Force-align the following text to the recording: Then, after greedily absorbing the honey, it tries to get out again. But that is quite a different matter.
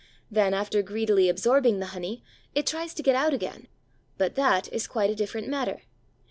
Then, 0.31 0.55
after 0.55 0.81
greedily 0.81 1.29
absorbing 1.29 1.77
the 1.79 1.85
honey, 1.93 2.23
it 2.55 2.65
tries 2.65 2.95
to 2.95 3.03
get 3.03 3.13
out 3.15 3.35
again. 3.35 3.67
But 4.17 4.33
that 4.33 4.67
is 4.73 4.87
quite 4.87 5.11
a 5.11 5.15
different 5.15 5.47
matter. 5.47 5.83